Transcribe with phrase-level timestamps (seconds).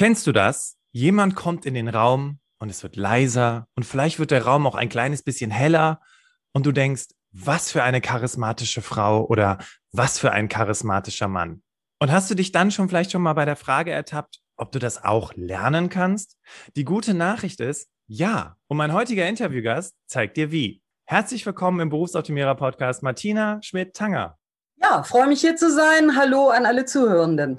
[0.00, 0.78] Kennst du das?
[0.92, 4.74] Jemand kommt in den Raum und es wird leiser und vielleicht wird der Raum auch
[4.74, 6.00] ein kleines bisschen heller
[6.54, 9.58] und du denkst, was für eine charismatische Frau oder
[9.92, 11.62] was für ein charismatischer Mann.
[11.98, 14.78] Und hast du dich dann schon vielleicht schon mal bei der Frage ertappt, ob du
[14.78, 16.38] das auch lernen kannst?
[16.76, 18.56] Die gute Nachricht ist, ja.
[18.68, 20.80] Und mein heutiger Interviewgast zeigt dir wie.
[21.04, 24.38] Herzlich willkommen im Berufsoptimierer Podcast Martina Schmidt-Tanger.
[24.82, 26.16] Ja, freue mich hier zu sein.
[26.16, 27.58] Hallo an alle Zuhörenden.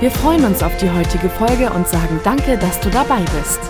[0.00, 3.60] Wir freuen uns auf die heutige Folge und sagen danke, dass du dabei bist.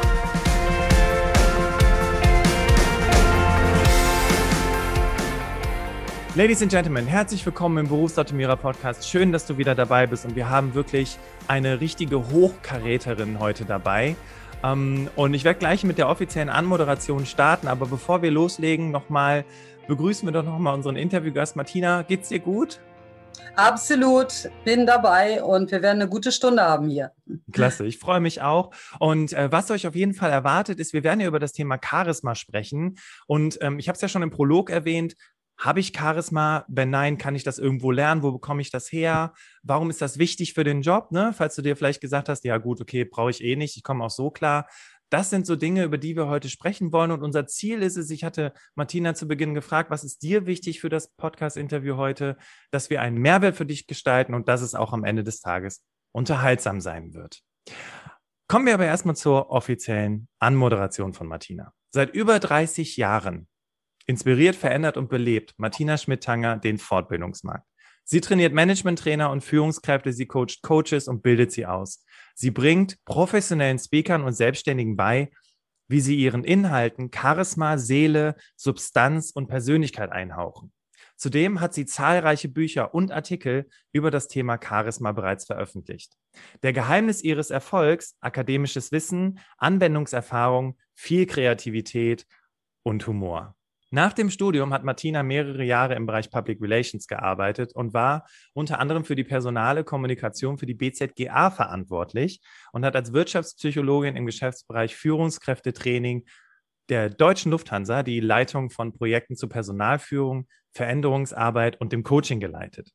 [6.37, 9.09] Ladies and Gentlemen, herzlich willkommen im Berufsoptimierer Podcast.
[9.09, 14.15] Schön, dass du wieder dabei bist und wir haben wirklich eine richtige Hochkaräterin heute dabei.
[14.63, 19.45] Ähm, und ich werde gleich mit der offiziellen Anmoderation starten, aber bevor wir loslegen, nochmal
[19.89, 22.03] begrüßen wir doch nochmal unseren Interviewgast Martina.
[22.03, 22.79] Geht's dir gut?
[23.57, 27.13] Absolut, bin dabei und wir werden eine gute Stunde haben hier.
[27.53, 28.71] Klasse, ich freue mich auch.
[28.99, 31.79] Und äh, was euch auf jeden Fall erwartet, ist, wir werden ja über das Thema
[31.83, 32.97] Charisma sprechen.
[33.27, 35.15] Und ähm, ich habe es ja schon im Prolog erwähnt.
[35.59, 36.65] Habe ich Charisma?
[36.69, 38.23] Wenn nein, kann ich das irgendwo lernen?
[38.23, 39.35] Wo bekomme ich das her?
[39.63, 41.13] Warum ist das wichtig für den Job?
[41.13, 41.35] Ne?
[41.37, 44.03] Falls du dir vielleicht gesagt hast, ja gut, okay, brauche ich eh nicht, ich komme
[44.03, 44.67] auch so klar.
[45.11, 47.11] Das sind so Dinge, über die wir heute sprechen wollen.
[47.11, 50.81] Und unser Ziel ist es, ich hatte Martina zu Beginn gefragt, was ist dir wichtig
[50.81, 52.37] für das Podcast-Interview heute,
[52.71, 55.85] dass wir einen Mehrwert für dich gestalten und dass es auch am Ende des Tages
[56.13, 57.43] unterhaltsam sein wird.
[58.49, 61.73] Kommen wir aber erstmal zur offiziellen Anmoderation von Martina.
[61.93, 63.49] Seit über 30 Jahren
[64.07, 67.67] inspiriert, verändert und belebt Martina Schmidt-Tanger den Fortbildungsmarkt.
[68.13, 72.05] Sie trainiert Management-Trainer und Führungskräfte, sie coacht Coaches und bildet sie aus.
[72.35, 75.31] Sie bringt professionellen Speakern und Selbstständigen bei,
[75.87, 80.73] wie sie ihren Inhalten Charisma, Seele, Substanz und Persönlichkeit einhauchen.
[81.15, 86.17] Zudem hat sie zahlreiche Bücher und Artikel über das Thema Charisma bereits veröffentlicht.
[86.65, 92.27] Der Geheimnis ihres Erfolgs, akademisches Wissen, Anwendungserfahrung, viel Kreativität
[92.83, 93.55] und Humor.
[93.93, 98.79] Nach dem Studium hat Martina mehrere Jahre im Bereich Public Relations gearbeitet und war unter
[98.79, 102.41] anderem für die personale Kommunikation für die BZGA verantwortlich
[102.73, 106.25] und hat als Wirtschaftspsychologin im Geschäftsbereich Führungskräftetraining
[106.89, 112.93] der Deutschen Lufthansa die Leitung von Projekten zur Personalführung, Veränderungsarbeit und dem Coaching geleitet.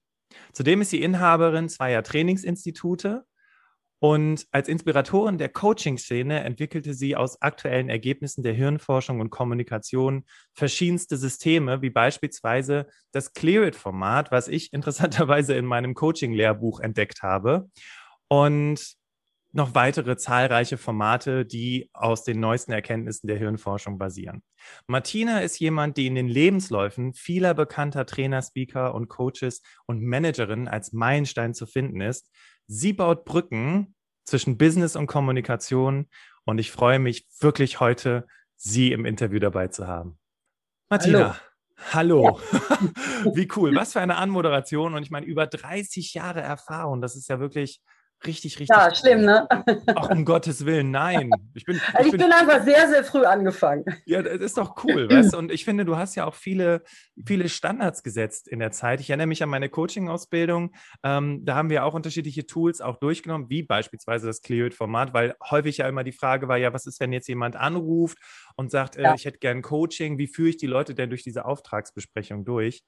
[0.53, 3.25] Zudem ist sie Inhaberin zweier Trainingsinstitute
[3.99, 11.17] und als Inspiratorin der Coaching-Szene entwickelte sie aus aktuellen Ergebnissen der Hirnforschung und Kommunikation verschiedenste
[11.17, 17.69] Systeme, wie beispielsweise das Clear-It-Format, was ich interessanterweise in meinem Coaching-Lehrbuch entdeckt habe.
[18.27, 18.97] Und
[19.55, 24.43] noch weitere zahlreiche Formate, die aus den neuesten Erkenntnissen der Hirnforschung basieren.
[24.85, 30.67] Martina ist jemand, die in den Lebensläufen vieler bekannter Trainer, Speaker und Coaches und Managerinnen
[30.67, 32.29] als Meilenstein zu finden ist.
[32.67, 36.07] Sie baut Brücken zwischen Business und Kommunikation.
[36.45, 40.17] Und ich freue mich wirklich heute, Sie im Interview dabei zu haben.
[40.89, 41.37] Martina,
[41.91, 42.39] hallo.
[42.39, 42.39] hallo.
[42.51, 42.79] Ja.
[43.35, 43.75] Wie cool.
[43.75, 44.93] Was für eine Anmoderation.
[44.93, 47.81] Und ich meine, über 30 Jahre Erfahrung, das ist ja wirklich
[48.27, 48.69] richtig, richtig.
[48.69, 49.47] Ja, schlimm, ne?
[49.95, 51.29] Ach, um Gottes Willen, nein.
[51.53, 53.85] Ich bin, also ich, bin, bin, einfach sehr, sehr früh angefangen.
[54.05, 55.37] Ja, das ist doch cool, weißt du?
[55.37, 56.83] Und ich finde, du hast ja auch viele,
[57.25, 58.99] viele Standards gesetzt in der Zeit.
[58.99, 60.73] Ich erinnere mich an meine Coaching-Ausbildung.
[61.03, 65.77] Ähm, da haben wir auch unterschiedliche Tools auch durchgenommen, wie beispielsweise das Cleared-Format, weil häufig
[65.77, 68.17] ja immer die Frage war, ja, was ist, wenn jetzt jemand anruft
[68.55, 69.15] und sagt, äh, ja.
[69.15, 72.83] ich hätte gern Coaching, wie führe ich die Leute denn durch diese Auftragsbesprechung durch?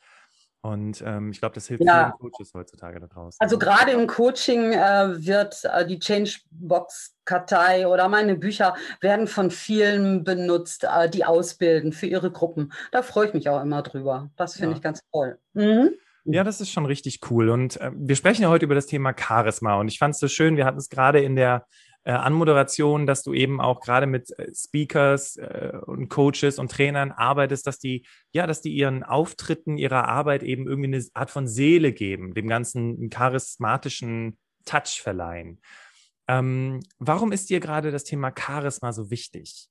[0.61, 2.13] Und ähm, ich glaube, das hilft ja.
[2.17, 3.37] vielen Coaches heutzutage da draußen.
[3.39, 10.23] Also gerade im Coaching äh, wird äh, die Changebox-Kartei oder meine Bücher werden von vielen
[10.23, 12.73] benutzt, äh, die ausbilden für ihre Gruppen.
[12.91, 14.29] Da freue ich mich auch immer drüber.
[14.35, 14.77] Das finde ja.
[14.77, 15.37] ich ganz toll.
[15.53, 15.91] Mhm.
[16.29, 17.49] Ja, das ist schon richtig cool.
[17.49, 19.75] Und äh, wir sprechen ja heute über das Thema Charisma.
[19.79, 21.65] Und ich fand es so schön, wir hatten es gerade in der
[22.07, 27.11] äh, Anmoderation, dass du eben auch gerade mit äh, Speakers äh, und Coaches und Trainern
[27.11, 31.49] arbeitest, dass die, ja, dass die ihren Auftritten, ihrer Arbeit eben irgendwie eine Art von
[31.49, 35.59] Seele geben, dem Ganzen charismatischen Touch verleihen.
[36.29, 39.67] Ähm, warum ist dir gerade das Thema Charisma so wichtig?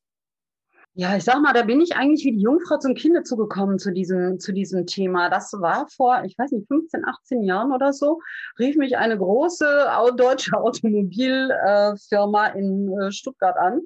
[0.99, 3.93] Ja, ich sag mal, da bin ich eigentlich wie die Jungfrau zum Kinde zugekommen zu
[3.93, 5.29] diesem, zu diesem Thema.
[5.29, 8.23] Das war vor, ich weiß nicht, 15, 18 Jahren oder so,
[8.59, 13.83] rief mich eine große deutsche Automobilfirma in äh, Stuttgart an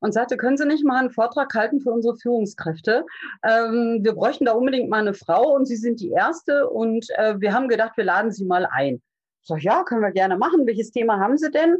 [0.00, 3.04] und sagte, können Sie nicht mal einen Vortrag halten für unsere Führungskräfte?
[3.42, 7.38] Ähm, wir bräuchten da unbedingt mal eine Frau und Sie sind die Erste und äh,
[7.38, 9.02] wir haben gedacht, wir laden Sie mal ein.
[9.42, 10.66] Ich sage, ja, können wir gerne machen.
[10.66, 11.76] Welches Thema haben Sie denn?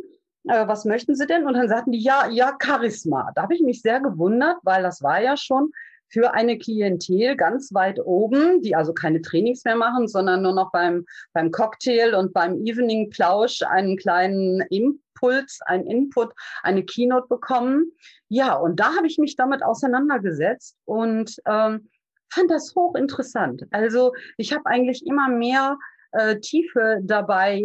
[0.49, 1.47] Äh, was möchten Sie denn?
[1.47, 3.31] Und dann sagten die, ja, ja, Charisma.
[3.35, 5.73] Da habe ich mich sehr gewundert, weil das war ja schon
[6.09, 10.71] für eine Klientel ganz weit oben, die also keine Trainings mehr machen, sondern nur noch
[10.71, 16.33] beim, beim Cocktail und beim Evening Plausch einen kleinen Impuls, einen Input,
[16.63, 17.93] eine Keynote bekommen.
[18.29, 21.89] Ja, und da habe ich mich damit auseinandergesetzt und ähm,
[22.31, 23.65] fand das hochinteressant.
[23.71, 25.77] Also ich habe eigentlich immer mehr
[26.19, 27.65] äh, Tiefe dabei äh,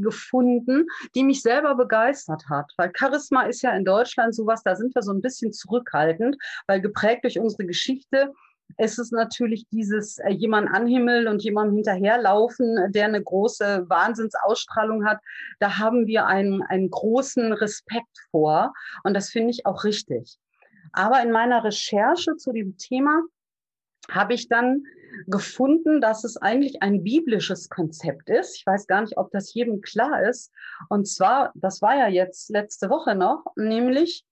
[0.00, 2.72] gefunden, die mich selber begeistert hat.
[2.76, 6.80] Weil Charisma ist ja in Deutschland sowas, da sind wir so ein bisschen zurückhaltend, weil
[6.80, 8.32] geprägt durch unsere Geschichte
[8.78, 15.20] ist es natürlich dieses äh, jemand anhimmeln und jemandem hinterherlaufen, der eine große Wahnsinnsausstrahlung hat.
[15.60, 18.72] Da haben wir einen, einen großen Respekt vor
[19.04, 20.38] und das finde ich auch richtig.
[20.92, 23.22] Aber in meiner Recherche zu dem Thema
[24.10, 24.84] habe ich dann
[25.26, 28.56] gefunden, dass es eigentlich ein biblisches Konzept ist.
[28.56, 30.50] Ich weiß gar nicht, ob das jedem klar ist.
[30.88, 34.24] Und zwar, das war ja jetzt letzte Woche noch, nämlich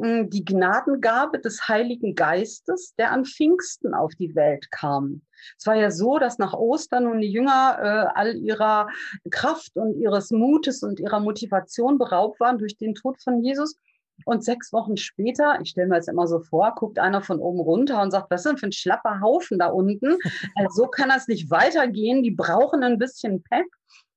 [0.00, 5.22] hm, die Gnadengabe des Heiligen Geistes, der an Pfingsten auf die Welt kam.
[5.58, 8.88] Es war ja so, dass nach Ostern nun die Jünger äh, all ihrer
[9.30, 13.76] Kraft und ihres Mutes und ihrer Motivation beraubt waren durch den Tod von Jesus.
[14.24, 17.60] Und sechs Wochen später, ich stelle mir jetzt immer so vor, guckt einer von oben
[17.60, 20.16] runter und sagt, was ist denn für ein schlapper Haufen da unten?
[20.54, 22.22] Also so kann das nicht weitergehen.
[22.22, 23.66] Die brauchen ein bisschen Pep.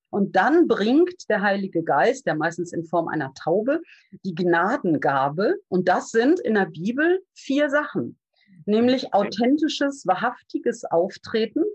[0.09, 3.81] Und dann bringt der Heilige Geist, der meistens in Form einer Taube,
[4.23, 5.55] die Gnadengabe.
[5.67, 8.17] Und das sind in der Bibel vier Sachen,
[8.65, 11.65] nämlich authentisches, wahrhaftiges Auftreten,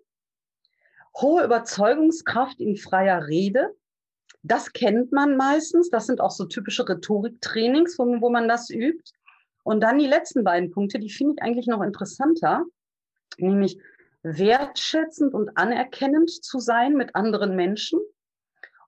[1.21, 3.75] hohe Überzeugungskraft in freier Rede,
[4.43, 5.91] das kennt man meistens.
[5.91, 9.13] Das sind auch so typische Rhetoriktrainings, wo, wo man das übt.
[9.63, 12.65] Und dann die letzten beiden Punkte, die finde ich eigentlich noch interessanter,
[13.37, 13.79] nämlich
[14.23, 18.01] wertschätzend und anerkennend zu sein mit anderen Menschen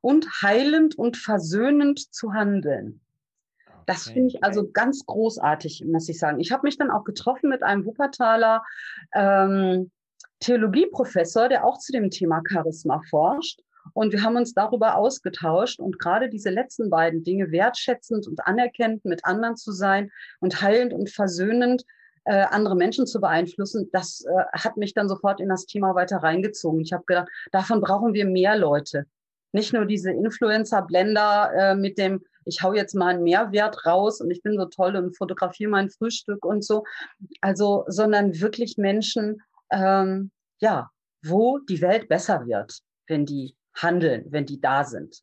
[0.00, 3.00] und heilend und versöhnend zu handeln.
[3.86, 6.38] Das finde ich also ganz großartig, muss ich sagen.
[6.40, 8.62] Ich habe mich dann auch getroffen mit einem Wuppertaler
[9.12, 9.90] ähm,
[10.40, 13.60] Theologieprofessor, der auch zu dem Thema Charisma forscht.
[13.94, 19.04] Und wir haben uns darüber ausgetauscht und gerade diese letzten beiden Dinge, wertschätzend und anerkennend
[19.04, 21.84] mit anderen zu sein und heilend und versöhnend,
[22.24, 26.18] äh, andere Menschen zu beeinflussen, das äh, hat mich dann sofort in das Thema weiter
[26.18, 26.80] reingezogen.
[26.80, 29.06] Ich habe gedacht, davon brauchen wir mehr Leute.
[29.52, 34.30] Nicht nur diese Influencer-Blender äh, mit dem, ich hau jetzt mal einen Mehrwert raus und
[34.30, 36.84] ich bin so toll und fotografiere mein Frühstück und so.
[37.40, 40.30] Also, sondern wirklich Menschen, ähm,
[40.60, 40.90] ja,
[41.24, 42.78] wo die Welt besser wird,
[43.08, 45.22] wenn die handeln, wenn die da sind.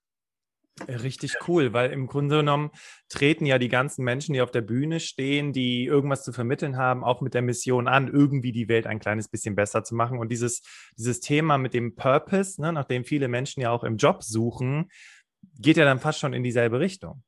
[0.88, 2.72] Richtig cool, weil im Grunde genommen
[3.10, 7.04] treten ja die ganzen Menschen, die auf der Bühne stehen, die irgendwas zu vermitteln haben,
[7.04, 10.20] auch mit der Mission an, irgendwie die Welt ein kleines bisschen besser zu machen.
[10.20, 10.62] Und dieses,
[10.98, 14.90] dieses Thema mit dem Purpose, ne, nachdem viele Menschen ja auch im Job suchen,
[15.58, 17.24] geht ja dann fast schon in dieselbe Richtung.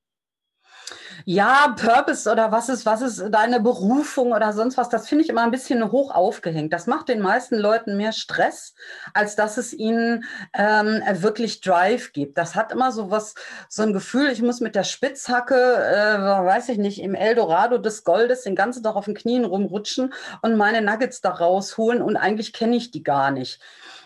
[1.26, 5.30] Ja, Purpose oder was ist, was ist deine Berufung oder sonst was, das finde ich
[5.30, 6.74] immer ein bisschen hoch aufgehängt.
[6.74, 8.74] Das macht den meisten Leuten mehr Stress,
[9.14, 10.24] als dass es ihnen
[10.54, 12.38] ähm, wirklich Drive gibt.
[12.38, 13.36] Das hat immer so was,
[13.70, 18.04] so ein Gefühl, ich muss mit der Spitzhacke, äh, weiß ich nicht, im Eldorado des
[18.04, 22.54] Goldes den ganzen Tag auf den Knien rumrutschen und meine Nuggets da rausholen und eigentlich
[22.54, 23.60] kenne ich die gar nicht.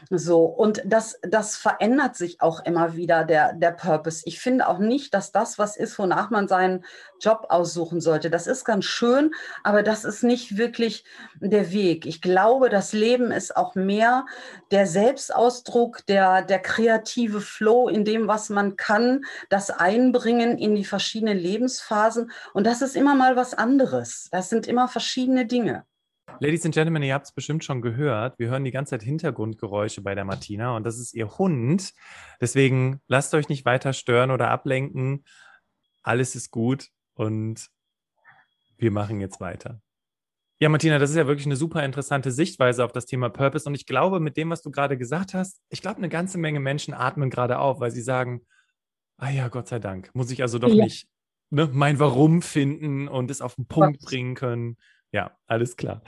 [0.09, 4.21] So, und das, das verändert sich auch immer wieder, der, der Purpose.
[4.25, 6.85] Ich finde auch nicht, dass das was ist, wonach man seinen
[7.19, 8.29] Job aussuchen sollte.
[8.29, 9.33] Das ist ganz schön,
[9.63, 11.05] aber das ist nicht wirklich
[11.39, 12.05] der Weg.
[12.05, 14.25] Ich glaube, das Leben ist auch mehr
[14.71, 20.85] der Selbstausdruck, der, der kreative Flow in dem, was man kann, das Einbringen in die
[20.85, 22.31] verschiedenen Lebensphasen.
[22.53, 24.29] Und das ist immer mal was anderes.
[24.31, 25.85] Das sind immer verschiedene Dinge.
[26.39, 28.39] Ladies and Gentlemen, ihr habt es bestimmt schon gehört.
[28.39, 31.93] Wir hören die ganze Zeit Hintergrundgeräusche bei der Martina und das ist ihr Hund.
[32.41, 35.23] Deswegen lasst euch nicht weiter stören oder ablenken.
[36.03, 37.69] Alles ist gut und
[38.77, 39.81] wir machen jetzt weiter.
[40.59, 43.67] Ja, Martina, das ist ja wirklich eine super interessante Sichtweise auf das Thema Purpose.
[43.67, 46.59] Und ich glaube, mit dem, was du gerade gesagt hast, ich glaube, eine ganze Menge
[46.59, 48.41] Menschen atmen gerade auf, weil sie sagen,
[49.17, 50.85] ah ja, Gott sei Dank, muss ich also doch ja.
[50.85, 51.07] nicht
[51.49, 54.77] ne, mein Warum finden und es auf den Punkt bringen können.
[55.15, 56.01] Ja, alles klar.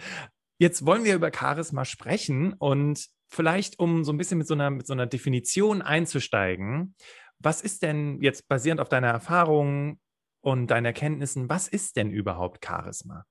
[0.60, 4.70] Jetzt wollen wir über Charisma sprechen und vielleicht, um so ein bisschen mit so einer,
[4.70, 6.94] mit so einer Definition einzusteigen,
[7.40, 9.98] was ist denn jetzt basierend auf deiner Erfahrung
[10.42, 13.24] und deinen Erkenntnissen, was ist denn überhaupt Charisma?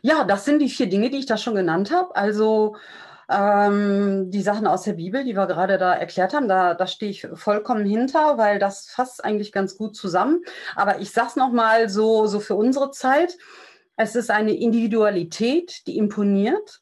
[0.00, 2.14] Ja, das sind die vier Dinge, die ich da schon genannt habe.
[2.14, 2.76] Also
[3.28, 7.10] ähm, die Sachen aus der Bibel, die wir gerade da erklärt haben, da, da stehe
[7.10, 10.44] ich vollkommen hinter, weil das fasst eigentlich ganz gut zusammen.
[10.76, 13.36] Aber ich sage es nochmal so, so für unsere Zeit.
[13.96, 16.80] Es ist eine Individualität, die imponiert.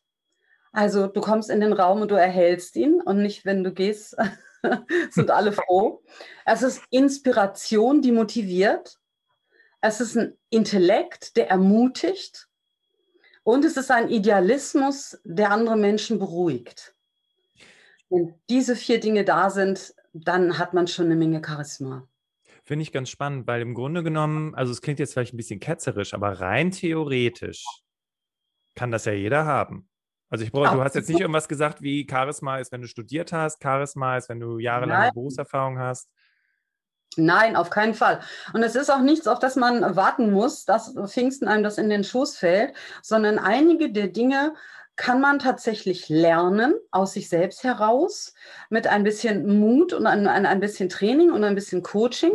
[0.73, 4.17] Also du kommst in den Raum und du erhältst ihn und nicht, wenn du gehst,
[5.11, 6.02] sind alle froh.
[6.45, 8.97] Es ist Inspiration, die motiviert.
[9.81, 12.49] Es ist ein Intellekt, der ermutigt.
[13.43, 16.95] Und es ist ein Idealismus, der andere Menschen beruhigt.
[18.11, 22.07] Wenn diese vier Dinge da sind, dann hat man schon eine Menge Charisma.
[22.71, 25.59] Finde ich ganz spannend, weil im Grunde genommen, also es klingt jetzt vielleicht ein bisschen
[25.59, 27.65] ketzerisch, aber rein theoretisch
[28.77, 29.89] kann das ja jeder haben.
[30.29, 33.33] Also ich brauche, du hast jetzt nicht irgendwas gesagt, wie Charisma ist, wenn du studiert
[33.33, 35.15] hast, Charisma ist, wenn du jahrelange Nein.
[35.15, 36.09] Berufserfahrung hast.
[37.17, 38.21] Nein, auf keinen Fall.
[38.53, 41.91] Und es ist auch nichts, auf das man warten muss, dass Pfingsten einem das in
[41.91, 42.73] den Schoß fällt,
[43.03, 44.55] sondern einige der Dinge
[45.00, 48.35] kann man tatsächlich lernen aus sich selbst heraus
[48.69, 52.33] mit ein bisschen Mut und ein, ein, bisschen Training und ein bisschen Coaching.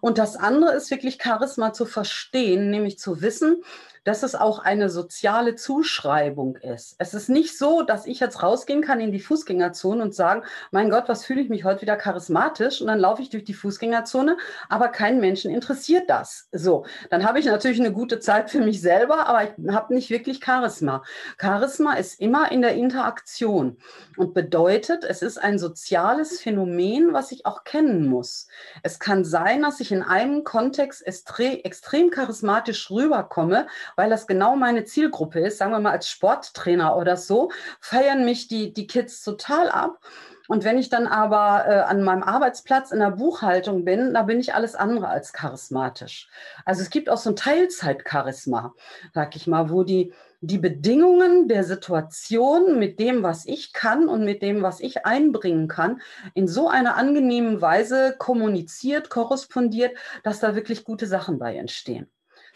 [0.00, 3.62] Und das andere ist wirklich Charisma zu verstehen, nämlich zu wissen,
[4.04, 6.96] dass es auch eine soziale Zuschreibung ist.
[6.98, 10.90] Es ist nicht so, dass ich jetzt rausgehen kann in die Fußgängerzone und sagen, mein
[10.90, 14.36] Gott, was fühle ich mich heute wieder charismatisch und dann laufe ich durch die Fußgängerzone,
[14.68, 16.48] aber keinen Menschen interessiert das.
[16.52, 20.10] So, dann habe ich natürlich eine gute Zeit für mich selber, aber ich habe nicht
[20.10, 21.02] wirklich Charisma.
[21.40, 23.76] Charisma ist immer in der Interaktion
[24.16, 28.48] und bedeutet, es ist ein soziales Phänomen, was ich auch kennen muss.
[28.82, 34.84] Es kann sein, dass ich in einem Kontext extrem charismatisch rüberkomme, weil das genau meine
[34.84, 39.68] Zielgruppe ist, sagen wir mal als Sporttrainer oder so, feiern mich die, die Kids total
[39.68, 40.00] ab.
[40.48, 44.40] Und wenn ich dann aber äh, an meinem Arbeitsplatz in der Buchhaltung bin, da bin
[44.40, 46.28] ich alles andere als charismatisch.
[46.64, 48.74] Also es gibt auch so ein Teilzeitcharisma,
[49.14, 54.24] sag ich mal, wo die, die Bedingungen der Situation mit dem, was ich kann und
[54.24, 56.02] mit dem, was ich einbringen kann,
[56.34, 62.10] in so einer angenehmen Weise kommuniziert, korrespondiert, dass da wirklich gute Sachen bei entstehen.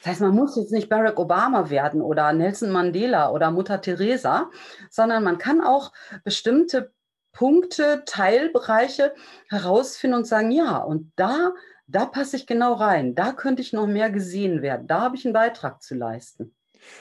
[0.06, 4.52] Das heißt, man muss jetzt nicht Barack Obama werden oder Nelson Mandela oder Mutter Teresa,
[4.88, 5.90] sondern man kann auch
[6.22, 6.92] bestimmte
[7.32, 9.12] Punkte, Teilbereiche
[9.48, 11.54] herausfinden und sagen, ja, und da,
[11.88, 15.24] da passe ich genau rein, da könnte ich noch mehr gesehen werden, da habe ich
[15.24, 16.54] einen Beitrag zu leisten.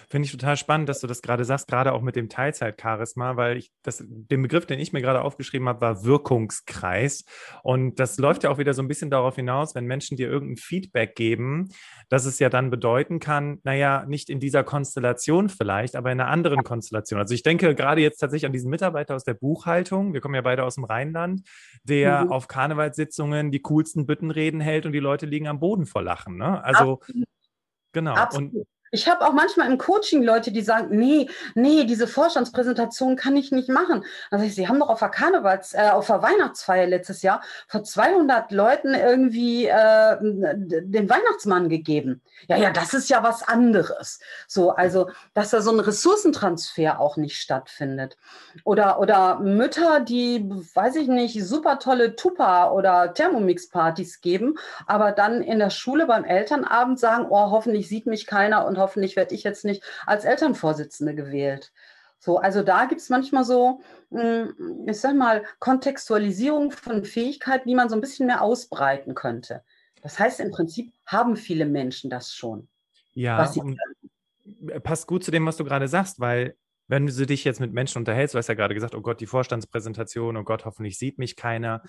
[0.09, 3.57] Finde ich total spannend, dass du das gerade sagst, gerade auch mit dem Teilzeitcharisma, weil
[3.57, 7.25] ich das, den Begriff, den ich mir gerade aufgeschrieben habe, war Wirkungskreis.
[7.63, 10.57] Und das läuft ja auch wieder so ein bisschen darauf hinaus, wenn Menschen dir irgendein
[10.57, 11.69] Feedback geben,
[12.09, 16.29] dass es ja dann bedeuten kann, naja, nicht in dieser Konstellation vielleicht, aber in einer
[16.29, 17.19] anderen Konstellation.
[17.19, 20.41] Also ich denke gerade jetzt tatsächlich an diesen Mitarbeiter aus der Buchhaltung, wir kommen ja
[20.41, 21.41] beide aus dem Rheinland,
[21.83, 22.31] der mhm.
[22.31, 26.37] auf Karnevalssitzungen die coolsten Büttenreden hält und die Leute liegen am Boden vor Lachen.
[26.37, 26.63] Ne?
[26.63, 27.25] Also Absolut.
[27.95, 28.13] Genau.
[28.13, 28.53] Absolut.
[28.53, 33.35] Und ich habe auch manchmal im Coaching Leute, die sagen, nee, nee, diese Vorstandspräsentation kann
[33.35, 34.05] ich nicht machen.
[34.31, 38.51] Also sie haben doch auf der Karnevals, äh, auf der Weihnachtsfeier letztes Jahr vor 200
[38.51, 42.21] Leuten irgendwie äh, den Weihnachtsmann gegeben.
[42.47, 44.19] Ja, ja, das ist ja was anderes.
[44.47, 48.17] So, also, dass da so ein Ressourcentransfer auch nicht stattfindet.
[48.63, 55.41] Oder, oder Mütter, die, weiß ich nicht, super tolle Tupa oder Thermomix-Partys geben, aber dann
[55.41, 59.43] in der Schule beim Elternabend sagen, oh, hoffentlich sieht mich keiner und hoffentlich werde ich
[59.43, 61.71] jetzt nicht als Elternvorsitzende gewählt.
[62.19, 67.75] So, also da gibt es manchmal so, hm, ich sag mal, Kontextualisierung von Fähigkeiten, die
[67.75, 69.63] man so ein bisschen mehr ausbreiten könnte.
[70.01, 72.67] Das heißt, im Prinzip haben viele Menschen das schon.
[73.13, 73.51] Ja,
[74.83, 76.55] passt gut zu dem, was du gerade sagst, weil
[76.87, 79.25] wenn du dich jetzt mit Menschen unterhältst, du hast ja gerade gesagt, oh Gott, die
[79.25, 81.81] Vorstandspräsentation, oh Gott, hoffentlich sieht mich keiner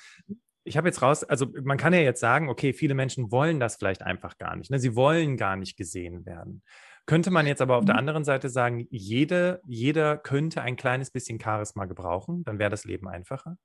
[0.66, 3.76] ich habe jetzt raus, also man kann ja jetzt sagen, okay, viele Menschen wollen das
[3.76, 4.70] vielleicht einfach gar nicht.
[4.70, 4.78] Ne?
[4.78, 6.62] Sie wollen gar nicht gesehen werden.
[7.06, 8.00] Könnte man jetzt aber auf der mhm.
[8.00, 13.08] anderen Seite sagen, jede, jeder könnte ein kleines bisschen Charisma gebrauchen, dann wäre das Leben
[13.08, 13.56] einfacher?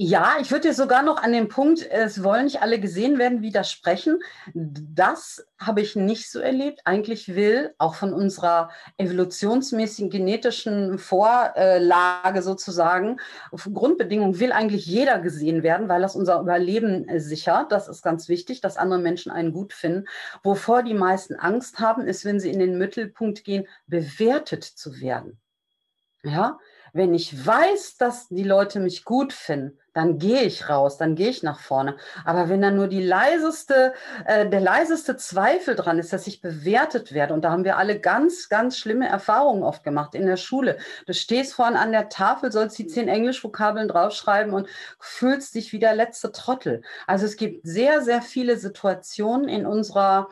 [0.00, 4.20] Ja, ich würde sogar noch an dem Punkt, es wollen nicht alle gesehen werden, widersprechen.
[4.54, 6.82] Das habe ich nicht so erlebt.
[6.84, 13.18] Eigentlich will auch von unserer evolutionsmäßigen genetischen Vorlage sozusagen,
[13.50, 17.72] Grundbedingung, will eigentlich jeder gesehen werden, weil das unser Überleben sichert.
[17.72, 20.06] Das ist ganz wichtig, dass andere Menschen einen gut finden.
[20.44, 25.40] Wovor die meisten Angst haben, ist, wenn sie in den Mittelpunkt gehen, bewertet zu werden.
[26.22, 26.60] Ja,
[26.92, 31.28] wenn ich weiß, dass die Leute mich gut finden, dann gehe ich raus, dann gehe
[31.28, 31.96] ich nach vorne.
[32.24, 33.94] Aber wenn dann nur die leiseste,
[34.26, 37.98] äh, der leiseste Zweifel dran ist, dass ich bewertet werde, und da haben wir alle
[37.98, 40.78] ganz, ganz schlimme Erfahrungen oft gemacht in der Schule.
[41.06, 44.68] Du stehst vorne an der Tafel, sollst die zehn Englischvokabeln draufschreiben und
[45.00, 46.82] fühlst dich wie der letzte Trottel.
[47.08, 50.28] Also es gibt sehr, sehr viele Situationen in unserer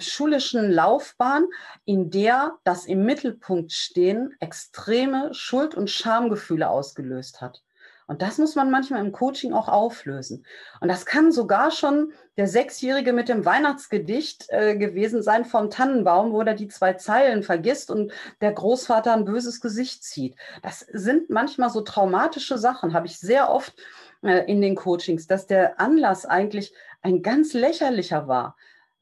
[0.00, 1.46] schulischen Laufbahn,
[1.84, 7.62] in der das im Mittelpunkt stehen extreme Schuld- und Schamgefühle ausgelöst hat.
[8.06, 10.44] Und das muss man manchmal im Coaching auch auflösen.
[10.80, 16.32] Und das kann sogar schon der Sechsjährige mit dem Weihnachtsgedicht äh, gewesen sein vom Tannenbaum,
[16.32, 20.36] wo er die zwei Zeilen vergisst und der Großvater ein böses Gesicht zieht.
[20.62, 23.74] Das sind manchmal so traumatische Sachen, habe ich sehr oft
[24.22, 28.56] äh, in den Coachings, dass der Anlass eigentlich ein ganz lächerlicher war.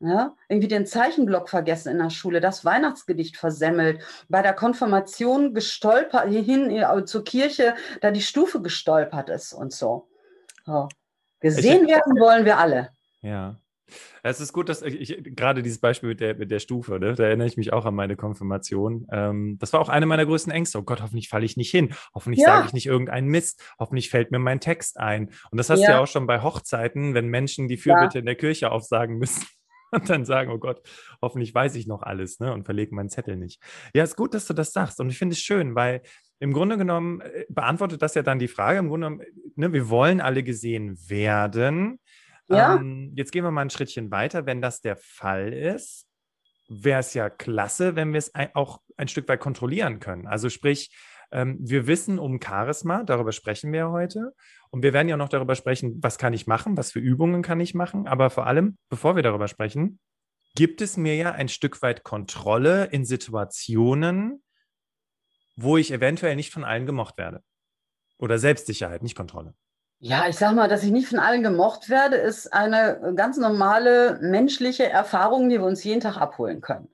[0.04, 6.28] Ja, irgendwie den Zeichenblock vergessen in der Schule, das Weihnachtsgedicht versemmelt, bei der Konfirmation gestolpert,
[6.28, 10.08] hin äh, zur Kirche, da die Stufe gestolpert ist und so.
[10.66, 10.88] so.
[11.38, 12.90] Gesehen werden wollen wir alle.
[13.20, 13.58] Ja.
[14.24, 17.14] Es ist gut, dass ich, ich gerade dieses Beispiel mit der, mit der Stufe, ne,
[17.14, 19.06] da erinnere ich mich auch an meine Konfirmation.
[19.12, 20.78] Ähm, das war auch eine meiner größten Ängste.
[20.78, 21.94] Oh Gott, hoffentlich falle ich nicht hin.
[22.12, 22.48] Hoffentlich ja.
[22.48, 23.62] sage ich nicht irgendeinen Mist.
[23.78, 25.28] Hoffentlich fällt mir mein Text ein.
[25.50, 25.86] Und das hast ja.
[25.86, 28.20] du ja auch schon bei Hochzeiten, wenn Menschen die Fürbitte ja.
[28.20, 29.46] in der Kirche aufsagen müssen
[29.92, 30.82] und dann sagen, oh Gott,
[31.20, 33.62] hoffentlich weiß ich noch alles ne, und verlege meinen Zettel nicht.
[33.94, 36.02] Ja, ist gut, dass du das sagst und ich finde es schön, weil
[36.40, 39.88] im Grunde genommen äh, beantwortet das ja dann die Frage, im Grunde genommen, ne, wir
[39.88, 42.00] wollen alle gesehen werden.
[42.48, 42.76] Ja.
[42.76, 44.44] Ähm, jetzt gehen wir mal ein Schrittchen weiter.
[44.44, 46.08] Wenn das der Fall ist,
[46.68, 50.26] wäre es ja klasse, wenn wir es auch ein Stück weit kontrollieren können.
[50.26, 50.90] Also sprich,
[51.32, 54.34] ähm, wir wissen um Charisma, darüber sprechen wir heute.
[54.70, 57.60] Und wir werden ja noch darüber sprechen, was kann ich machen, was für Übungen kann
[57.60, 58.06] ich machen.
[58.06, 59.98] Aber vor allem, bevor wir darüber sprechen,
[60.54, 64.42] gibt es mir ja ein Stück weit Kontrolle in Situationen,
[65.56, 67.42] wo ich eventuell nicht von allen gemocht werde.
[68.18, 69.54] Oder Selbstsicherheit, nicht Kontrolle.
[69.98, 74.18] Ja, ich sag mal, dass ich nicht von allen gemocht werde, ist eine ganz normale
[74.20, 76.88] menschliche Erfahrung, die wir uns jeden Tag abholen können.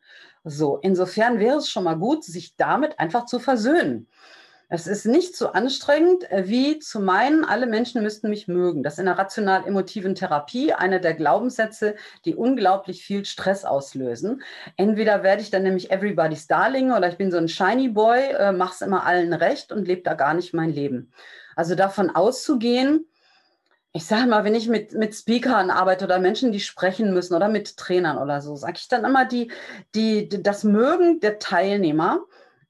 [0.48, 4.08] So, insofern wäre es schon mal gut, sich damit einfach zu versöhnen.
[4.70, 8.82] Es ist nicht so anstrengend, äh, wie zu meinen, alle Menschen müssten mich mögen.
[8.82, 14.42] Das ist in der rational-emotiven Therapie einer der Glaubenssätze, die unglaublich viel Stress auslösen.
[14.76, 18.52] Entweder werde ich dann nämlich Everybody's Darling oder ich bin so ein Shiny Boy, äh,
[18.52, 21.12] mach's immer allen recht und lebe da gar nicht mein Leben.
[21.56, 23.06] Also davon auszugehen,
[23.92, 27.48] ich sage mal, wenn ich mit, mit Speakern arbeite oder Menschen, die sprechen müssen oder
[27.48, 29.50] mit Trainern oder so, sage ich dann immer, die,
[29.94, 32.20] die, das Mögen der Teilnehmer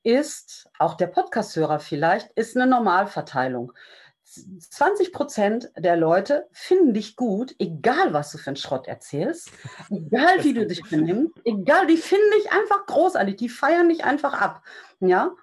[0.02, 3.72] ist, auch der Podcast-Hörer vielleicht, ist eine Normalverteilung.
[4.24, 9.50] 20 Prozent der Leute finden dich gut, egal was du für einen Schrott erzählst,
[9.90, 14.34] egal wie du dich benimmst, egal, die finden dich einfach großartig, die feiern dich einfach
[14.34, 14.62] ab.
[15.00, 15.34] Ja?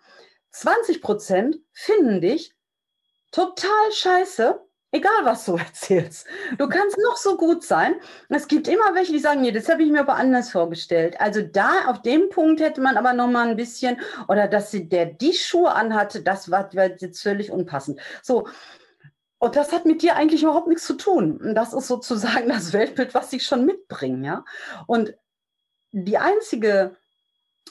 [0.52, 2.56] 20 Prozent finden dich
[3.32, 4.65] total scheiße
[4.96, 6.26] Egal, was du erzählst.
[6.58, 7.96] Du kannst noch so gut sein.
[8.30, 11.20] Es gibt immer welche, die sagen, nee, das habe ich mir aber anders vorgestellt.
[11.20, 14.88] Also da, auf dem Punkt hätte man aber noch mal ein bisschen, oder dass sie,
[14.88, 18.00] der die Schuhe anhatte, das war, war jetzt völlig unpassend.
[18.24, 18.48] So.
[19.38, 21.54] Und das hat mit dir eigentlich überhaupt nichts zu tun.
[21.54, 24.46] Das ist sozusagen das Weltbild, was sie schon mitbringen, ja.
[24.88, 25.14] Und
[25.92, 26.96] die einzige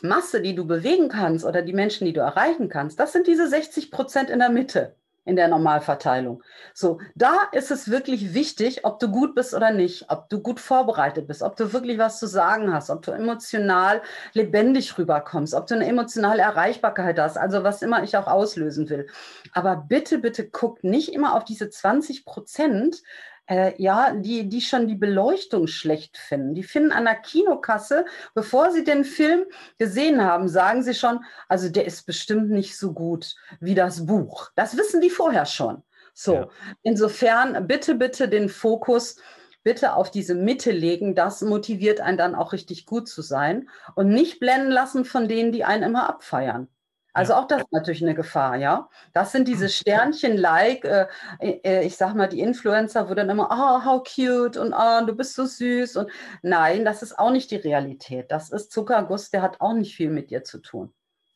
[0.03, 3.49] Masse, die du bewegen kannst oder die Menschen, die du erreichen kannst, das sind diese
[3.49, 6.43] 60 Prozent in der Mitte in der Normalverteilung.
[6.75, 10.61] So, da ist es wirklich wichtig, ob du gut bist oder nicht, ob du gut
[10.61, 15.67] vorbereitet bist, ob du wirklich was zu sagen hast, ob du emotional lebendig rüberkommst, ob
[15.67, 19.07] du eine emotionale Erreichbarkeit hast, also was immer ich auch auslösen will.
[19.53, 23.03] Aber bitte, bitte guck nicht immer auf diese 20 Prozent,
[23.47, 26.55] äh, ja, die, die schon die Beleuchtung schlecht finden.
[26.55, 29.45] Die finden an der Kinokasse, bevor sie den Film
[29.79, 34.51] gesehen haben, sagen sie schon, also der ist bestimmt nicht so gut wie das Buch.
[34.55, 35.83] Das wissen die vorher schon.
[36.15, 36.49] So, ja.
[36.83, 39.17] insofern bitte, bitte den Fokus
[39.65, 41.15] bitte auf diese Mitte legen.
[41.15, 45.51] Das motiviert einen dann auch richtig gut zu sein und nicht blenden lassen von denen,
[45.51, 46.69] die einen immer abfeiern.
[47.15, 47.41] Also ja.
[47.41, 48.89] auch das ist natürlich eine Gefahr, ja.
[49.13, 51.07] Das sind diese Sternchen-like, äh,
[51.41, 55.15] äh, ich sag mal, die Influencer, wo dann immer, oh, how cute und oh, du
[55.15, 56.11] bist so süß und
[56.43, 58.31] nein, das ist auch nicht die Realität.
[58.31, 60.93] Das ist Zuckerguss, der hat auch nicht viel mit dir zu tun.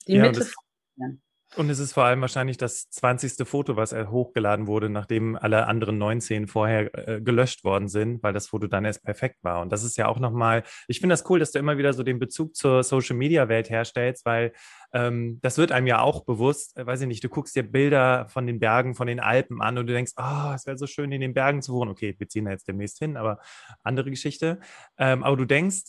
[0.08, 0.46] Die ja, Mitte.
[1.56, 3.48] Und es ist vor allem wahrscheinlich das 20.
[3.48, 8.48] Foto, was hochgeladen wurde, nachdem alle anderen 19 vorher äh, gelöscht worden sind, weil das
[8.48, 9.62] Foto dann erst perfekt war.
[9.62, 12.02] Und das ist ja auch nochmal, ich finde das cool, dass du immer wieder so
[12.02, 14.52] den Bezug zur Social-Media-Welt herstellst, weil
[14.92, 18.28] ähm, das wird einem ja auch bewusst, äh, weiß ich nicht, du guckst dir Bilder
[18.28, 21.12] von den Bergen, von den Alpen an und du denkst, oh, es wäre so schön,
[21.12, 21.90] in den Bergen zu wohnen.
[21.90, 23.38] Okay, wir ziehen da jetzt demnächst hin, aber
[23.82, 24.60] andere Geschichte.
[24.98, 25.84] Ähm, aber du denkst,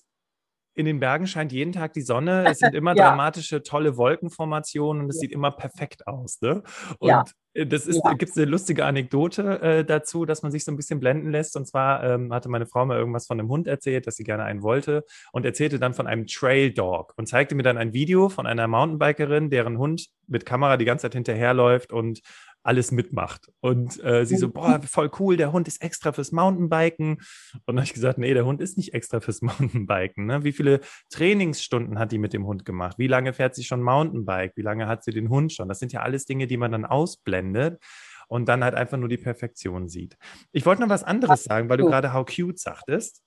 [0.79, 2.45] in den Bergen scheint jeden Tag die Sonne.
[2.49, 3.09] Es sind immer ja.
[3.09, 5.21] dramatische, tolle Wolkenformationen und es ja.
[5.21, 6.39] sieht immer perfekt aus.
[6.41, 6.63] Ne?
[6.99, 7.25] Und ja.
[7.53, 8.13] Äh, das ist, ja.
[8.13, 11.57] gibt es eine lustige Anekdote äh, dazu, dass man sich so ein bisschen blenden lässt.
[11.57, 14.43] Und zwar ähm, hatte meine Frau mal irgendwas von einem Hund erzählt, dass sie gerne
[14.43, 18.29] einen wollte und erzählte dann von einem Trail Dog und zeigte mir dann ein Video
[18.29, 22.21] von einer Mountainbikerin, deren Hund mit Kamera die ganze Zeit hinterherläuft und
[22.63, 23.51] alles mitmacht.
[23.61, 24.53] Und äh, sie so, mhm.
[24.53, 27.15] boah, voll cool, der Hund ist extra fürs Mountainbiken.
[27.53, 30.25] Und dann habe ich gesagt, nee, der Hund ist nicht extra fürs Mountainbiken.
[30.25, 30.43] Ne?
[30.43, 32.97] Wie viele Trainingsstunden hat die mit dem Hund gemacht?
[32.99, 34.53] Wie lange fährt sie schon Mountainbike?
[34.55, 35.69] Wie lange hat sie den Hund schon?
[35.69, 37.81] Das sind ja alles Dinge, die man dann ausblendet
[38.27, 40.17] und dann halt einfach nur die Perfektion sieht.
[40.51, 43.23] Ich wollte noch was anderes sagen, weil du gerade how cute sagtest.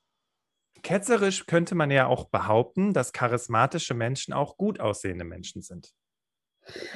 [0.83, 5.93] Ketzerisch könnte man ja auch behaupten, dass charismatische Menschen auch gut aussehende Menschen sind.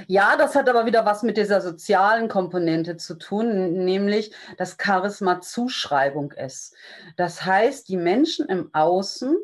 [0.06, 5.40] Ja, das hat aber wieder was mit dieser sozialen Komponente zu tun, nämlich dass Charisma
[5.40, 6.74] Zuschreibung ist.
[7.16, 9.36] Das heißt, die Menschen im Außen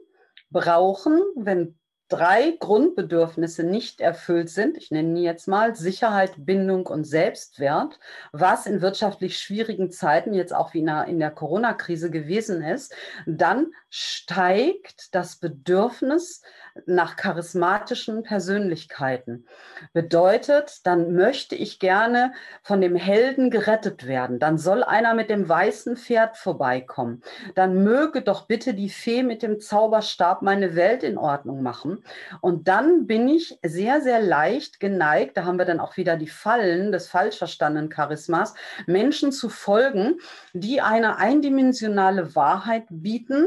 [0.51, 1.77] brauchen, wenn
[2.13, 7.99] drei Grundbedürfnisse nicht erfüllt sind, ich nenne die jetzt mal Sicherheit, Bindung und Selbstwert,
[8.33, 12.95] was in wirtschaftlich schwierigen Zeiten jetzt auch wie in der, Corona-Krise gewesen ist,
[13.27, 16.43] dann steigt das Bedürfnis
[16.87, 19.47] nach charismatischen Persönlichkeiten.
[19.93, 22.33] Bedeutet, dann möchte ich gerne
[22.63, 24.39] von dem Helden gerettet werden.
[24.39, 27.23] Dann soll einer mit dem weißen Pferd vorbeikommen.
[27.55, 32.03] Dann möge doch bitte die Fee mit dem Zauberstab meine Welt in Ordnung machen.
[32.41, 36.29] Und dann bin ich sehr, sehr leicht geneigt, da haben wir dann auch wieder die
[36.29, 38.55] Fallen des falsch verstandenen Charismas,
[38.87, 40.19] Menschen zu folgen,
[40.53, 43.47] die eine eindimensionale Wahrheit bieten,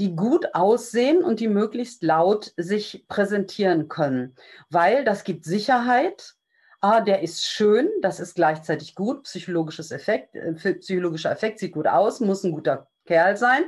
[0.00, 4.34] die gut aussehen und die möglichst laut sich präsentieren können,
[4.70, 6.34] weil das gibt Sicherheit.
[6.80, 11.86] Ah, der ist schön, das ist gleichzeitig gut, psychologisches Effekt, äh, psychologischer Effekt sieht gut
[11.86, 13.64] aus, muss ein guter Kerl sein,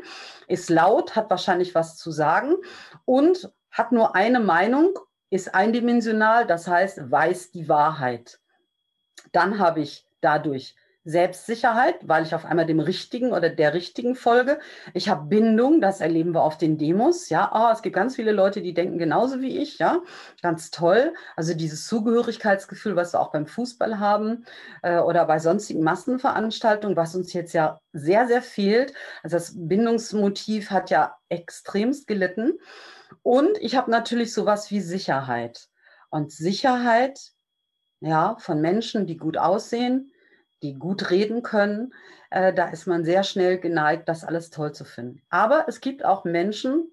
[0.49, 2.57] ist laut, hat wahrscheinlich was zu sagen
[3.05, 4.99] und hat nur eine Meinung,
[5.31, 8.39] ist eindimensional, das heißt, weiß die Wahrheit.
[9.33, 10.75] Dann habe ich dadurch
[11.07, 14.59] Selbstsicherheit, weil ich auf einmal dem Richtigen oder der Richtigen folge.
[14.93, 17.29] Ich habe Bindung, das erleben wir auf den Demos.
[17.29, 19.79] Ja, oh, es gibt ganz viele Leute, die denken genauso wie ich.
[19.79, 20.01] Ja,
[20.43, 21.15] ganz toll.
[21.37, 24.47] Also dieses Zugehörigkeitsgefühl, was wir auch beim Fußball haben
[24.83, 28.93] äh, oder bei sonstigen Massenveranstaltungen, was uns jetzt ja sehr, sehr fehlt.
[29.23, 32.55] Also das Bindungsmotiv hat ja extremst gelitten.
[33.23, 35.69] Und ich habe natürlich sowas wie Sicherheit.
[36.11, 37.21] Und Sicherheit,
[38.01, 40.11] ja, von Menschen, die gut aussehen,
[40.67, 41.95] die gut reden können,
[42.31, 45.23] äh, da ist man sehr schnell geneigt, das alles toll zu finden.
[45.31, 46.91] Aber es gibt auch Menschen,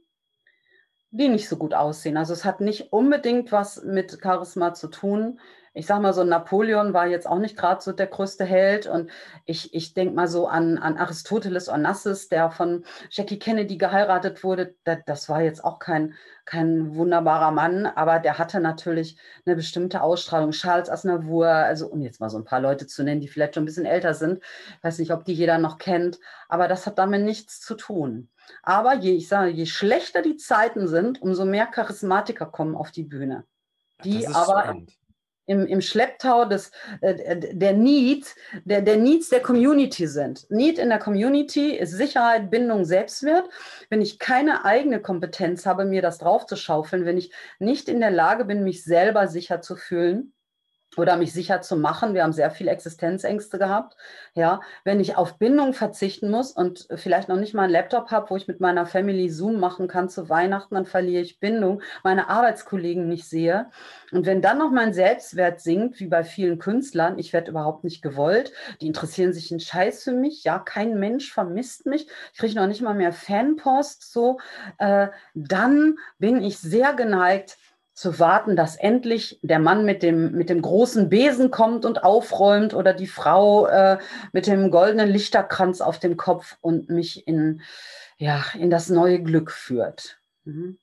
[1.12, 2.18] die nicht so gut aussehen.
[2.18, 5.40] Also es hat nicht unbedingt was mit Charisma zu tun
[5.76, 8.86] ich sag mal so, Napoleon war jetzt auch nicht gerade so der größte Held.
[8.86, 9.10] Und
[9.46, 14.76] ich, ich denke mal so an, an Aristoteles Onassis, der von Jackie Kennedy geheiratet wurde.
[14.84, 16.14] Das, das war jetzt auch kein,
[16.46, 20.52] kein wunderbarer Mann, aber der hatte natürlich eine bestimmte Ausstrahlung.
[20.52, 23.64] Charles Aznavour, also um jetzt mal so ein paar Leute zu nennen, die vielleicht schon
[23.64, 24.44] ein bisschen älter sind.
[24.78, 28.30] Ich weiß nicht, ob die jeder noch kennt, aber das hat damit nichts zu tun.
[28.62, 33.04] Aber je, ich sage, je schlechter die Zeiten sind, umso mehr Charismatiker kommen auf die
[33.04, 33.46] Bühne.
[34.04, 34.92] Die aber spannend
[35.46, 40.50] im, im Schlepptau des, äh, der Needs, der, der Needs der Community sind.
[40.50, 43.50] Need in der Community ist Sicherheit, Bindung, Selbstwert.
[43.90, 48.46] Wenn ich keine eigene Kompetenz habe, mir das draufzuschaufeln, wenn ich nicht in der Lage
[48.46, 50.34] bin, mich selber sicher zu fühlen,
[50.98, 52.14] oder mich sicher zu machen.
[52.14, 53.96] Wir haben sehr viel Existenzängste gehabt.
[54.34, 58.30] Ja, wenn ich auf Bindung verzichten muss und vielleicht noch nicht mal einen Laptop habe,
[58.30, 62.30] wo ich mit meiner Family Zoom machen kann zu Weihnachten, dann verliere ich Bindung, meine
[62.30, 63.68] Arbeitskollegen nicht sehe.
[64.12, 68.02] Und wenn dann noch mein Selbstwert sinkt, wie bei vielen Künstlern, ich werde überhaupt nicht
[68.02, 68.52] gewollt,
[68.82, 72.68] die interessieren sich einen Scheiß für mich, ja, kein Mensch vermisst mich, ich kriege noch
[72.68, 74.40] nicht mal mehr Fanpost, so,
[74.78, 77.58] äh, dann bin ich sehr geneigt,
[77.94, 82.74] zu warten, dass endlich der Mann mit dem, mit dem großen Besen kommt und aufräumt
[82.74, 84.00] oder die Frau äh,
[84.32, 87.62] mit dem goldenen Lichterkranz auf dem Kopf und mich in,
[88.18, 90.18] ja, in das neue Glück führt.
[90.44, 90.80] Mhm.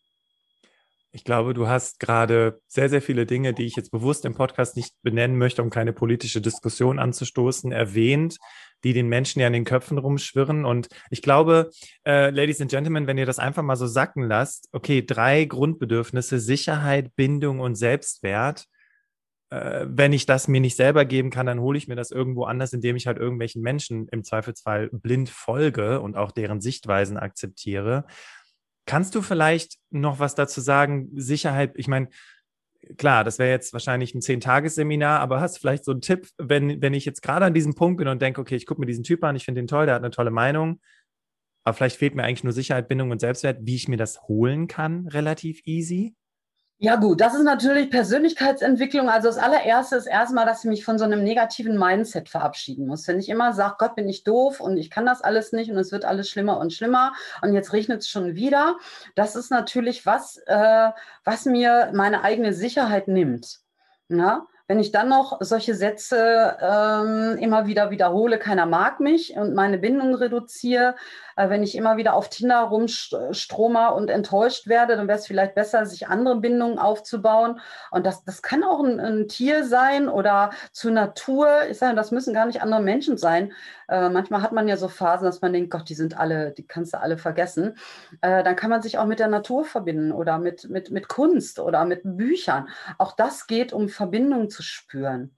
[1.12, 4.76] Ich glaube, du hast gerade sehr, sehr viele Dinge, die ich jetzt bewusst im Podcast
[4.76, 8.38] nicht benennen möchte, um keine politische Diskussion anzustoßen, erwähnt,
[8.84, 10.64] die den Menschen ja in den Köpfen rumschwirren.
[10.64, 11.70] Und ich glaube,
[12.06, 16.38] äh, Ladies and Gentlemen, wenn ihr das einfach mal so sacken lasst, okay, drei Grundbedürfnisse,
[16.38, 18.66] Sicherheit, Bindung und Selbstwert.
[19.50, 22.44] Äh, wenn ich das mir nicht selber geben kann, dann hole ich mir das irgendwo
[22.44, 28.04] anders, indem ich halt irgendwelchen Menschen im Zweifelsfall blind folge und auch deren Sichtweisen akzeptiere.
[28.86, 31.10] Kannst du vielleicht noch was dazu sagen?
[31.14, 32.08] Sicherheit, ich meine,
[32.96, 36.80] klar, das wäre jetzt wahrscheinlich ein Zehn-Tages-Seminar, aber hast du vielleicht so einen Tipp, wenn,
[36.82, 39.04] wenn ich jetzt gerade an diesem Punkt bin und denke, okay, ich gucke mir diesen
[39.04, 40.80] Typ an, ich finde ihn toll, der hat eine tolle Meinung,
[41.64, 44.66] aber vielleicht fehlt mir eigentlich nur Sicherheit, Bindung und Selbstwert, wie ich mir das holen
[44.66, 46.14] kann, relativ easy?
[46.82, 49.10] Ja gut, das ist natürlich Persönlichkeitsentwicklung.
[49.10, 53.06] Also das allererste ist erstmal, dass ich mich von so einem negativen Mindset verabschieden muss.
[53.06, 55.76] Wenn ich immer sage, Gott bin ich doof und ich kann das alles nicht und
[55.76, 57.12] es wird alles schlimmer und schlimmer
[57.42, 58.78] und jetzt regnet es schon wieder,
[59.14, 60.90] das ist natürlich was, äh,
[61.22, 63.58] was mir meine eigene Sicherheit nimmt.
[64.08, 64.46] Ja?
[64.66, 69.78] Wenn ich dann noch solche Sätze ähm, immer wieder wiederhole, keiner mag mich und meine
[69.78, 70.94] Bindung reduziere,
[71.48, 75.86] wenn ich immer wieder auf Tinder rumstrome und enttäuscht werde, dann wäre es vielleicht besser,
[75.86, 77.60] sich andere Bindungen aufzubauen.
[77.90, 81.48] Und das, das kann auch ein, ein Tier sein oder zur Natur.
[81.70, 83.52] Ich sage, das müssen gar nicht andere Menschen sein.
[83.88, 86.66] Äh, manchmal hat man ja so Phasen, dass man denkt, Gott, die sind alle, die
[86.66, 87.76] kannst du alle vergessen.
[88.20, 91.58] Äh, dann kann man sich auch mit der Natur verbinden oder mit, mit, mit Kunst
[91.58, 92.68] oder mit Büchern.
[92.98, 95.36] Auch das geht, um Verbindung zu spüren.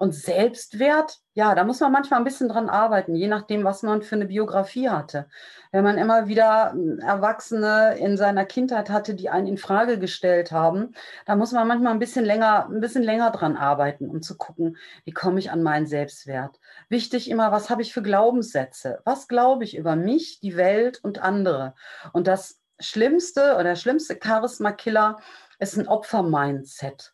[0.00, 4.00] Und Selbstwert, ja, da muss man manchmal ein bisschen dran arbeiten, je nachdem, was man
[4.00, 5.28] für eine Biografie hatte.
[5.72, 10.52] Wenn man immer wieder hm, Erwachsene in seiner Kindheit hatte, die einen in Frage gestellt
[10.52, 10.94] haben,
[11.26, 14.78] da muss man manchmal ein bisschen länger, ein bisschen länger dran arbeiten, um zu gucken,
[15.04, 16.58] wie komme ich an meinen Selbstwert.
[16.88, 19.02] Wichtig immer, was habe ich für Glaubenssätze?
[19.04, 21.74] Was glaube ich über mich, die Welt und andere?
[22.14, 25.18] Und das Schlimmste oder der schlimmste Charisma-Killer
[25.58, 27.12] ist ein Opfer-Mindset.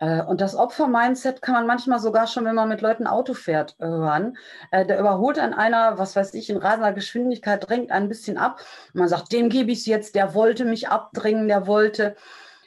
[0.00, 3.76] Äh, und das Opfer-Mindset kann man manchmal sogar schon, wenn man mit Leuten Auto fährt,
[3.78, 4.36] hören.
[4.70, 8.60] Äh, der überholt an einer, was weiß ich, in rasender Geschwindigkeit, drängt ein bisschen ab.
[8.92, 12.16] Und man sagt, dem gebe ich es jetzt, der wollte mich abdrängen, der wollte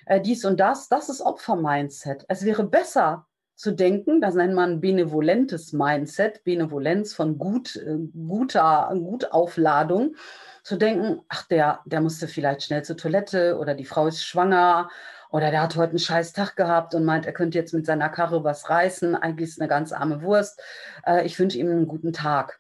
[0.06, 0.90] äh, dies und das.
[0.90, 2.26] Das ist Opfer-Mindset.
[2.28, 7.80] Es wäre besser zu denken, das nennt man benevolentes Mindset, Benevolenz von gut,
[8.14, 10.16] guter Gutaufladung,
[10.62, 14.90] zu denken, ach, der, der musste vielleicht schnell zur Toilette oder die Frau ist schwanger
[15.30, 18.10] oder der hat heute einen scheiß Tag gehabt und meint, er könnte jetzt mit seiner
[18.10, 19.16] Karre was reißen.
[19.16, 20.62] Eigentlich ist eine ganz arme Wurst.
[21.06, 22.60] Äh, ich wünsche ihm einen guten Tag.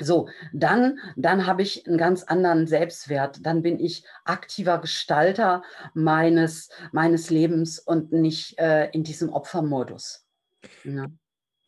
[0.00, 3.44] So, dann, dann habe ich einen ganz anderen Selbstwert.
[3.44, 10.24] Dann bin ich aktiver Gestalter meines, meines Lebens und nicht äh, in diesem Opfermodus.
[10.84, 11.06] Ja.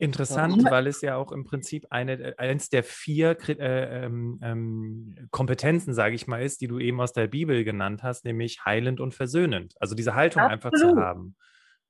[0.00, 5.28] Interessant, weil es ja auch im Prinzip eine, äh, eins der vier äh, ähm, ähm,
[5.30, 8.98] Kompetenzen, sage ich mal, ist, die du eben aus der Bibel genannt hast, nämlich heilend
[9.00, 9.74] und versöhnend.
[9.78, 10.64] Also diese Haltung Absolut.
[10.64, 11.36] einfach zu haben.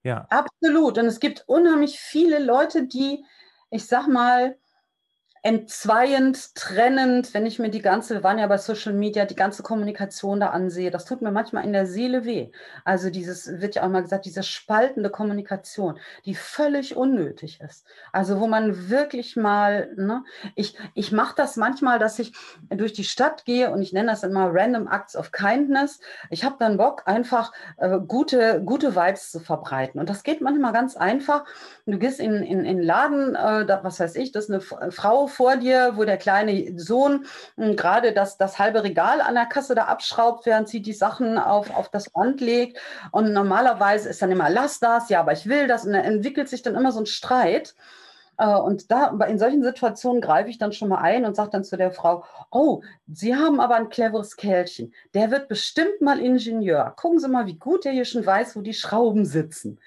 [0.02, 0.26] Ja.
[0.30, 0.98] Absolut.
[0.98, 3.24] Und es gibt unheimlich viele Leute, die,
[3.70, 4.56] ich sag mal,
[5.42, 9.62] entzweiend, trennend, wenn ich mir die ganze, wir waren ja bei Social Media, die ganze
[9.62, 12.50] Kommunikation da ansehe, das tut mir manchmal in der Seele weh.
[12.84, 17.86] Also dieses, wird ja auch mal gesagt, diese spaltende Kommunikation, die völlig unnötig ist.
[18.12, 20.24] Also wo man wirklich mal, ne,
[20.56, 22.34] ich, ich mache das manchmal, dass ich
[22.68, 26.00] durch die Stadt gehe und ich nenne das immer Random Acts of Kindness.
[26.28, 30.00] Ich habe dann Bock, einfach äh, gute, gute Vibes zu verbreiten.
[30.00, 31.46] Und das geht manchmal ganz einfach.
[31.86, 35.29] Du gehst in, in, in Laden, äh, da, was weiß ich, das ist eine Frau
[35.30, 37.24] vor dir, wo der kleine Sohn
[37.56, 41.38] hm, gerade das, das halbe Regal an der Kasse da abschraubt, während sie die Sachen
[41.38, 42.78] auf, auf das Band legt.
[43.12, 45.86] Und normalerweise ist dann immer, lass das, ja, aber ich will das.
[45.86, 47.74] Und dann entwickelt sich dann immer so ein Streit.
[48.40, 51.64] Äh, und da, in solchen Situationen greife ich dann schon mal ein und sage dann
[51.64, 54.94] zu der Frau, oh, Sie haben aber ein cleveres Kerlchen.
[55.14, 56.94] Der wird bestimmt mal Ingenieur.
[56.96, 59.78] Gucken Sie mal, wie gut der hier schon weiß, wo die Schrauben sitzen.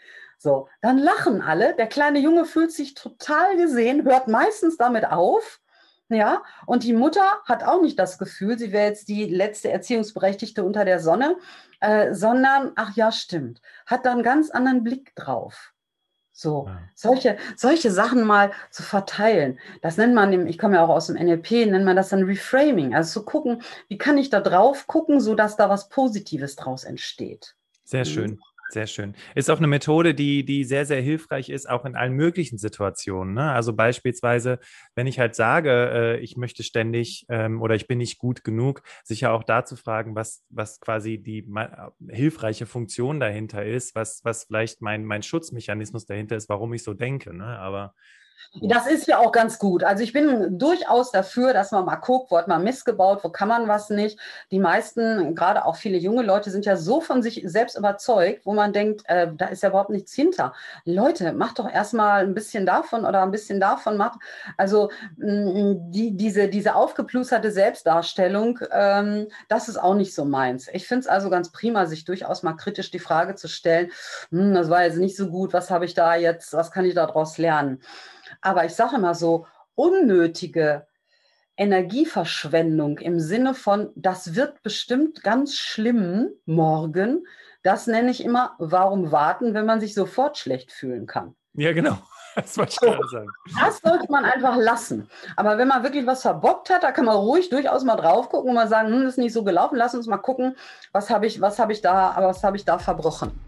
[0.44, 1.74] So, dann lachen alle.
[1.74, 5.62] Der kleine Junge fühlt sich total gesehen, hört meistens damit auf.
[6.10, 10.66] Ja, und die Mutter hat auch nicht das Gefühl, sie wäre jetzt die letzte Erziehungsberechtigte
[10.66, 11.38] unter der Sonne,
[11.80, 15.74] äh, sondern, ach ja, stimmt, hat da einen ganz anderen Blick drauf.
[16.34, 16.78] So, ja.
[16.94, 19.60] solche, solche Sachen mal zu verteilen.
[19.82, 22.94] Das nennt man, ich komme ja auch aus dem NLP, nennt man das dann Reframing.
[22.94, 27.56] Also zu gucken, wie kann ich da drauf gucken, sodass da was Positives draus entsteht.
[27.86, 28.42] Sehr schön.
[28.74, 29.14] Sehr schön.
[29.36, 33.36] Ist auch eine Methode, die, die sehr, sehr hilfreich ist, auch in allen möglichen Situationen.
[33.36, 33.52] Ne?
[33.52, 34.58] Also beispielsweise,
[34.96, 38.82] wenn ich halt sage, äh, ich möchte ständig ähm, oder ich bin nicht gut genug,
[39.04, 41.48] sicher auch da zu fragen, was, was quasi die
[42.10, 46.96] hilfreiche Funktion dahinter ist, was, was vielleicht mein, mein Schutzmechanismus dahinter ist, warum ich so
[46.96, 47.32] denke.
[47.32, 47.46] Ne?
[47.46, 47.94] Aber
[48.62, 49.84] das ist ja auch ganz gut.
[49.84, 53.48] Also ich bin durchaus dafür, dass man mal guckt, wo hat man missgebaut, wo kann
[53.48, 54.20] man was nicht.
[54.52, 58.54] Die meisten, gerade auch viele junge Leute, sind ja so von sich selbst überzeugt, wo
[58.54, 60.54] man denkt, äh, da ist ja überhaupt nichts hinter.
[60.86, 63.98] Leute, macht doch erstmal ein bisschen davon oder ein bisschen davon.
[63.98, 64.20] Macht.
[64.58, 70.70] Also mh, die, diese, diese aufgeplusterte Selbstdarstellung, ähm, das ist auch nicht so meins.
[70.74, 73.92] Ich finde es also ganz prima, sich durchaus mal kritisch die Frage zu stellen,
[74.30, 76.94] hm, das war jetzt nicht so gut, was habe ich da jetzt, was kann ich
[76.94, 77.82] daraus lernen?
[78.44, 80.86] Aber ich sage immer so, unnötige
[81.56, 87.26] Energieverschwendung im Sinne von, das wird bestimmt ganz schlimm morgen,
[87.64, 91.36] das nenne ich immer, warum warten, wenn man sich sofort schlecht fühlen kann.
[91.54, 91.98] Ja, genau.
[92.36, 93.28] Das wollte ich gerade sagen.
[93.62, 95.08] Das sollte man einfach lassen.
[95.36, 98.50] Aber wenn man wirklich was verbockt hat, da kann man ruhig durchaus mal drauf gucken
[98.50, 100.56] und mal sagen, hm, das ist nicht so gelaufen, lass uns mal gucken,
[100.92, 103.40] was habe ich, was habe ich da, was habe ich da verbrochen.